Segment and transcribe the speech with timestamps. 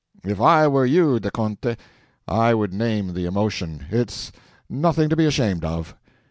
[0.23, 1.75] If I were you, De Conte,
[2.27, 4.31] I would name the emotion; it's
[4.67, 5.93] nothing to be ashamed of."